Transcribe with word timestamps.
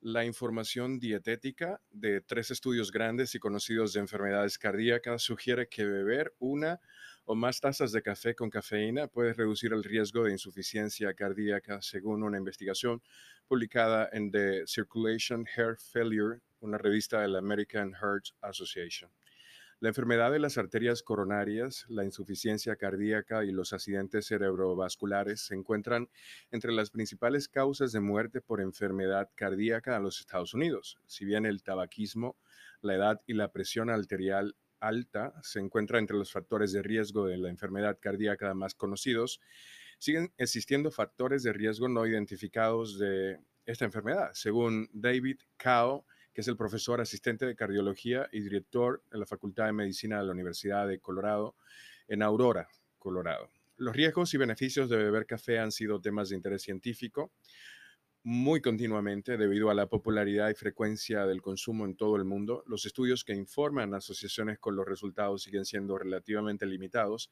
La 0.00 0.24
información 0.24 1.00
dietética 1.00 1.80
de 1.90 2.20
tres 2.20 2.52
estudios 2.52 2.92
grandes 2.92 3.34
y 3.34 3.40
conocidos 3.40 3.92
de 3.92 4.00
enfermedades 4.00 4.56
cardíacas 4.56 5.22
sugiere 5.22 5.68
que 5.68 5.84
beber 5.84 6.34
una 6.38 6.80
o 7.24 7.34
más 7.34 7.60
tazas 7.60 7.90
de 7.90 8.00
café 8.00 8.36
con 8.36 8.48
cafeína 8.48 9.08
puede 9.08 9.32
reducir 9.32 9.72
el 9.72 9.82
riesgo 9.82 10.22
de 10.22 10.30
insuficiencia 10.30 11.12
cardíaca, 11.14 11.82
según 11.82 12.22
una 12.22 12.38
investigación 12.38 13.02
publicada 13.48 14.08
en 14.12 14.30
The 14.30 14.68
Circulation 14.68 15.44
Heart 15.44 15.80
Failure, 15.80 16.42
una 16.60 16.78
revista 16.78 17.20
de 17.20 17.28
la 17.28 17.40
American 17.40 17.92
Heart 17.92 18.26
Association. 18.40 19.10
La 19.80 19.90
enfermedad 19.90 20.32
de 20.32 20.40
las 20.40 20.58
arterias 20.58 21.04
coronarias, 21.04 21.84
la 21.88 22.04
insuficiencia 22.04 22.74
cardíaca 22.74 23.44
y 23.44 23.52
los 23.52 23.72
accidentes 23.72 24.26
cerebrovasculares 24.26 25.42
se 25.42 25.54
encuentran 25.54 26.08
entre 26.50 26.72
las 26.72 26.90
principales 26.90 27.46
causas 27.46 27.92
de 27.92 28.00
muerte 28.00 28.40
por 28.40 28.60
enfermedad 28.60 29.30
cardíaca 29.36 29.96
en 29.96 30.02
los 30.02 30.18
Estados 30.18 30.52
Unidos. 30.52 30.98
Si 31.06 31.24
bien 31.24 31.46
el 31.46 31.62
tabaquismo, 31.62 32.36
la 32.80 32.96
edad 32.96 33.20
y 33.24 33.34
la 33.34 33.52
presión 33.52 33.88
arterial 33.88 34.56
alta 34.80 35.32
se 35.42 35.60
encuentran 35.60 36.00
entre 36.00 36.16
los 36.16 36.32
factores 36.32 36.72
de 36.72 36.82
riesgo 36.82 37.26
de 37.26 37.38
la 37.38 37.48
enfermedad 37.48 37.98
cardíaca 38.00 38.52
más 38.54 38.74
conocidos, 38.74 39.40
siguen 40.00 40.32
existiendo 40.38 40.90
factores 40.90 41.44
de 41.44 41.52
riesgo 41.52 41.88
no 41.88 42.04
identificados 42.04 42.98
de 42.98 43.38
esta 43.64 43.84
enfermedad. 43.84 44.30
Según 44.32 44.90
David 44.92 45.38
Cao, 45.56 46.04
que 46.38 46.42
es 46.42 46.46
el 46.46 46.56
profesor 46.56 47.00
asistente 47.00 47.46
de 47.46 47.56
cardiología 47.56 48.28
y 48.30 48.38
director 48.38 49.02
de 49.10 49.18
la 49.18 49.26
Facultad 49.26 49.66
de 49.66 49.72
Medicina 49.72 50.20
de 50.20 50.24
la 50.24 50.30
Universidad 50.30 50.86
de 50.86 51.00
Colorado 51.00 51.56
en 52.06 52.22
Aurora, 52.22 52.68
Colorado. 52.96 53.50
Los 53.76 53.96
riesgos 53.96 54.32
y 54.34 54.36
beneficios 54.36 54.88
de 54.88 54.98
beber 54.98 55.26
café 55.26 55.58
han 55.58 55.72
sido 55.72 56.00
temas 56.00 56.28
de 56.28 56.36
interés 56.36 56.62
científico 56.62 57.32
muy 58.30 58.60
continuamente 58.60 59.38
debido 59.38 59.70
a 59.70 59.74
la 59.74 59.86
popularidad 59.86 60.50
y 60.50 60.54
frecuencia 60.54 61.24
del 61.24 61.40
consumo 61.40 61.86
en 61.86 61.96
todo 61.96 62.16
el 62.16 62.26
mundo. 62.26 62.62
Los 62.66 62.84
estudios 62.84 63.24
que 63.24 63.32
informan 63.32 63.94
asociaciones 63.94 64.58
con 64.58 64.76
los 64.76 64.84
resultados 64.84 65.44
siguen 65.44 65.64
siendo 65.64 65.96
relativamente 65.96 66.66
limitados 66.66 67.30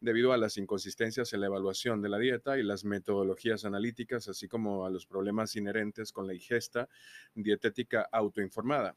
debido 0.00 0.32
a 0.32 0.38
las 0.38 0.56
inconsistencias 0.56 1.34
en 1.34 1.40
la 1.40 1.48
evaluación 1.48 2.00
de 2.00 2.08
la 2.08 2.16
dieta 2.16 2.58
y 2.58 2.62
las 2.62 2.86
metodologías 2.86 3.66
analíticas, 3.66 4.26
así 4.26 4.48
como 4.48 4.86
a 4.86 4.90
los 4.90 5.04
problemas 5.04 5.54
inherentes 5.54 6.12
con 6.12 6.26
la 6.26 6.32
ingesta 6.32 6.88
dietética 7.34 8.08
autoinformada. 8.10 8.96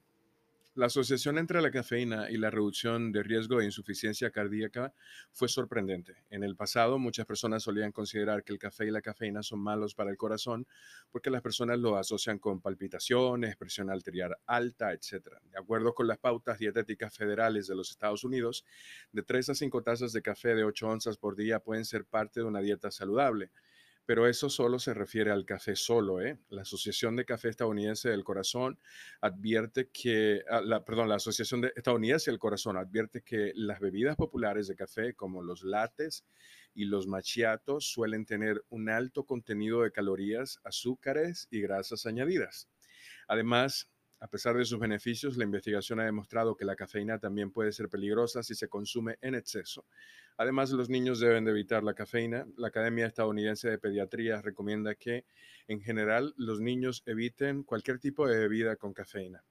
La 0.73 0.85
asociación 0.85 1.37
entre 1.37 1.61
la 1.61 1.69
cafeína 1.69 2.31
y 2.31 2.37
la 2.37 2.49
reducción 2.49 3.11
de 3.11 3.23
riesgo 3.23 3.57
de 3.57 3.65
insuficiencia 3.65 4.31
cardíaca 4.31 4.93
fue 5.33 5.49
sorprendente. 5.49 6.15
En 6.29 6.45
el 6.45 6.55
pasado, 6.55 6.97
muchas 6.97 7.25
personas 7.25 7.63
solían 7.63 7.91
considerar 7.91 8.45
que 8.45 8.53
el 8.53 8.59
café 8.59 8.85
y 8.85 8.91
la 8.91 9.01
cafeína 9.01 9.43
son 9.43 9.59
malos 9.59 9.95
para 9.95 10.11
el 10.11 10.15
corazón 10.15 10.65
porque 11.11 11.29
las 11.29 11.41
personas 11.41 11.77
lo 11.77 11.97
asocian 11.97 12.39
con 12.39 12.61
palpitaciones, 12.61 13.57
presión 13.57 13.89
arterial 13.89 14.37
alta, 14.45 14.93
etc. 14.93 15.41
De 15.51 15.59
acuerdo 15.59 15.93
con 15.93 16.07
las 16.07 16.19
pautas 16.19 16.57
dietéticas 16.57 17.17
federales 17.17 17.67
de 17.67 17.75
los 17.75 17.91
Estados 17.91 18.23
Unidos, 18.23 18.63
de 19.11 19.23
3 19.23 19.49
a 19.49 19.55
5 19.55 19.83
tazas 19.83 20.13
de 20.13 20.21
café 20.21 20.55
de 20.55 20.63
8 20.63 20.87
onzas 20.87 21.17
por 21.17 21.35
día 21.35 21.59
pueden 21.59 21.83
ser 21.83 22.05
parte 22.05 22.39
de 22.39 22.45
una 22.45 22.61
dieta 22.61 22.91
saludable 22.91 23.51
pero 24.05 24.27
eso 24.27 24.49
solo 24.49 24.79
se 24.79 24.93
refiere 24.93 25.31
al 25.31 25.45
café 25.45 25.75
solo. 25.75 26.21
¿eh? 26.21 26.39
La 26.49 26.63
Asociación 26.63 27.15
de 27.15 27.25
Café 27.25 27.49
Estadounidense 27.49 28.09
del 28.09 28.23
Corazón 28.23 28.79
advierte 29.21 29.89
que, 29.89 30.43
ah, 30.49 30.83
perdón, 30.85 31.09
la 31.09 31.15
Asociación 31.15 31.61
de 31.61 31.73
Estadounidense 31.75 32.31
del 32.31 32.39
Corazón 32.39 32.77
advierte 32.77 33.21
que 33.21 33.51
las 33.55 33.79
bebidas 33.79 34.15
populares 34.15 34.67
de 34.67 34.75
café, 34.75 35.13
como 35.13 35.41
los 35.41 35.63
lates 35.63 36.25
y 36.73 36.85
los 36.85 37.07
machiatos, 37.07 37.91
suelen 37.91 38.25
tener 38.25 38.63
un 38.69 38.89
alto 38.89 39.25
contenido 39.25 39.81
de 39.83 39.91
calorías, 39.91 40.59
azúcares 40.63 41.47
y 41.51 41.61
grasas 41.61 42.05
añadidas. 42.05 42.69
Además, 43.27 43.89
a 44.19 44.27
pesar 44.27 44.55
de 44.55 44.65
sus 44.65 44.77
beneficios, 44.77 45.35
la 45.35 45.45
investigación 45.45 45.99
ha 45.99 46.05
demostrado 46.05 46.55
que 46.55 46.63
la 46.63 46.75
cafeína 46.75 47.17
también 47.17 47.51
puede 47.51 47.71
ser 47.71 47.89
peligrosa 47.89 48.43
si 48.43 48.53
se 48.53 48.69
consume 48.69 49.17
en 49.21 49.33
exceso. 49.33 49.85
Además, 50.41 50.71
los 50.71 50.89
niños 50.89 51.19
deben 51.19 51.45
de 51.45 51.51
evitar 51.51 51.83
la 51.83 51.93
cafeína. 51.93 52.47
La 52.57 52.69
Academia 52.69 53.05
Estadounidense 53.05 53.69
de 53.69 53.77
Pediatría 53.77 54.41
recomienda 54.41 54.95
que, 54.95 55.23
en 55.67 55.81
general, 55.81 56.33
los 56.35 56.61
niños 56.61 57.03
eviten 57.05 57.61
cualquier 57.61 57.99
tipo 57.99 58.27
de 58.27 58.39
bebida 58.39 58.75
con 58.75 58.91
cafeína. 58.91 59.43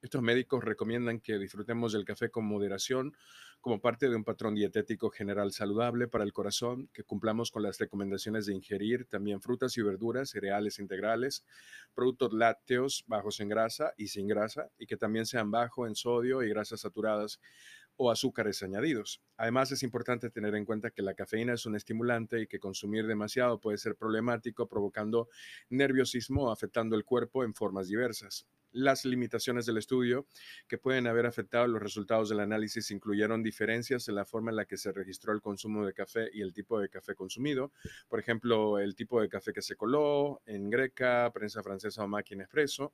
Estos 0.00 0.22
médicos 0.22 0.64
recomiendan 0.64 1.20
que 1.20 1.36
disfrutemos 1.36 1.92
del 1.92 2.06
café 2.06 2.30
con 2.30 2.46
moderación 2.46 3.14
como 3.60 3.80
parte 3.82 4.08
de 4.08 4.16
un 4.16 4.24
patrón 4.24 4.54
dietético 4.54 5.10
general 5.10 5.52
saludable 5.52 6.08
para 6.08 6.24
el 6.24 6.32
corazón, 6.32 6.88
que 6.94 7.02
cumplamos 7.02 7.50
con 7.50 7.62
las 7.62 7.78
recomendaciones 7.78 8.46
de 8.46 8.54
ingerir 8.54 9.04
también 9.04 9.42
frutas 9.42 9.76
y 9.76 9.82
verduras, 9.82 10.30
cereales 10.30 10.78
integrales, 10.78 11.44
productos 11.94 12.32
lácteos 12.32 13.04
bajos 13.06 13.40
en 13.40 13.50
grasa 13.50 13.92
y 13.98 14.06
sin 14.06 14.28
grasa, 14.28 14.70
y 14.78 14.86
que 14.86 14.96
también 14.96 15.26
sean 15.26 15.50
bajos 15.50 15.88
en 15.88 15.94
sodio 15.94 16.42
y 16.42 16.48
grasas 16.48 16.80
saturadas 16.80 17.38
o 17.96 18.10
azúcares 18.10 18.62
añadidos. 18.62 19.22
Además, 19.36 19.72
es 19.72 19.82
importante 19.82 20.30
tener 20.30 20.54
en 20.54 20.64
cuenta 20.64 20.90
que 20.90 21.02
la 21.02 21.14
cafeína 21.14 21.54
es 21.54 21.66
un 21.66 21.76
estimulante 21.76 22.40
y 22.42 22.46
que 22.46 22.60
consumir 22.60 23.06
demasiado 23.06 23.60
puede 23.60 23.78
ser 23.78 23.96
problemático, 23.96 24.68
provocando 24.68 25.28
nerviosismo 25.70 26.50
afectando 26.50 26.96
el 26.96 27.04
cuerpo 27.04 27.44
en 27.44 27.54
formas 27.54 27.88
diversas. 27.88 28.46
Las 28.72 29.04
limitaciones 29.04 29.66
del 29.66 29.78
estudio 29.78 30.26
que 30.68 30.78
pueden 30.78 31.06
haber 31.06 31.26
afectado 31.26 31.66
los 31.66 31.82
resultados 31.82 32.28
del 32.28 32.40
análisis 32.40 32.90
incluyeron 32.90 33.42
diferencias 33.42 34.08
en 34.08 34.14
la 34.14 34.24
forma 34.24 34.50
en 34.50 34.56
la 34.56 34.66
que 34.66 34.76
se 34.76 34.92
registró 34.92 35.32
el 35.32 35.40
consumo 35.40 35.86
de 35.86 35.92
café 35.92 36.28
y 36.32 36.42
el 36.42 36.52
tipo 36.52 36.78
de 36.78 36.88
café 36.88 37.14
consumido. 37.14 37.72
Por 38.08 38.20
ejemplo, 38.20 38.78
el 38.78 38.94
tipo 38.94 39.20
de 39.20 39.28
café 39.28 39.52
que 39.52 39.62
se 39.62 39.76
coló 39.76 40.42
en 40.46 40.68
greca, 40.70 41.30
prensa 41.32 41.62
francesa 41.62 42.04
o 42.04 42.08
máquina 42.08 42.44
expreso. 42.44 42.92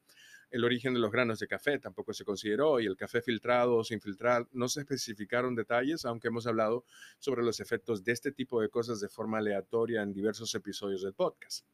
El 0.50 0.64
origen 0.64 0.92
de 0.92 1.00
los 1.00 1.10
granos 1.10 1.38
de 1.38 1.48
café 1.48 1.78
tampoco 1.78 2.12
se 2.12 2.26
consideró 2.26 2.78
y 2.78 2.84
el 2.84 2.94
café 2.94 3.22
filtrado 3.22 3.76
o 3.76 3.84
sin 3.84 4.02
filtrar 4.02 4.46
no 4.52 4.68
se 4.68 4.80
especificaron 4.80 5.54
detalles, 5.54 6.04
aunque 6.04 6.28
hemos 6.28 6.46
hablado 6.46 6.84
sobre 7.18 7.42
los 7.42 7.58
efectos 7.58 8.04
de 8.04 8.12
este 8.12 8.32
tipo 8.32 8.60
de 8.60 8.68
cosas 8.68 9.00
de 9.00 9.08
forma 9.08 9.38
aleatoria 9.38 10.02
en 10.02 10.12
diversos 10.12 10.54
episodios 10.54 11.02
del 11.02 11.14
podcast. 11.14 11.64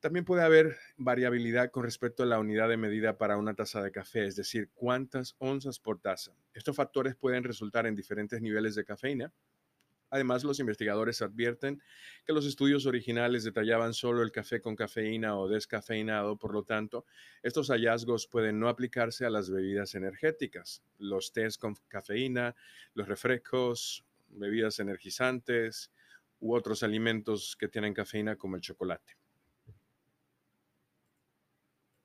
También 0.00 0.24
puede 0.24 0.42
haber 0.42 0.76
variabilidad 0.96 1.72
con 1.72 1.82
respecto 1.82 2.22
a 2.22 2.26
la 2.26 2.38
unidad 2.38 2.68
de 2.68 2.76
medida 2.76 3.18
para 3.18 3.36
una 3.36 3.54
taza 3.54 3.82
de 3.82 3.90
café, 3.90 4.26
es 4.26 4.36
decir, 4.36 4.70
cuántas 4.72 5.34
onzas 5.38 5.80
por 5.80 6.00
taza. 6.00 6.36
Estos 6.54 6.76
factores 6.76 7.16
pueden 7.16 7.42
resultar 7.42 7.84
en 7.84 7.96
diferentes 7.96 8.40
niveles 8.40 8.76
de 8.76 8.84
cafeína. 8.84 9.32
Además, 10.10 10.44
los 10.44 10.60
investigadores 10.60 11.20
advierten 11.20 11.82
que 12.24 12.32
los 12.32 12.46
estudios 12.46 12.86
originales 12.86 13.42
detallaban 13.42 13.92
solo 13.92 14.22
el 14.22 14.30
café 14.30 14.60
con 14.60 14.76
cafeína 14.76 15.36
o 15.36 15.48
descafeinado, 15.48 16.38
por 16.38 16.54
lo 16.54 16.62
tanto, 16.62 17.04
estos 17.42 17.68
hallazgos 17.68 18.28
pueden 18.28 18.60
no 18.60 18.68
aplicarse 18.68 19.26
a 19.26 19.30
las 19.30 19.50
bebidas 19.50 19.96
energéticas, 19.96 20.84
los 20.98 21.32
tés 21.32 21.58
con 21.58 21.74
cafeína, 21.88 22.54
los 22.94 23.08
refrescos, 23.08 24.04
bebidas 24.28 24.78
energizantes 24.78 25.90
u 26.38 26.54
otros 26.54 26.84
alimentos 26.84 27.56
que 27.58 27.66
tienen 27.66 27.94
cafeína 27.94 28.36
como 28.36 28.54
el 28.54 28.62
chocolate. 28.62 29.16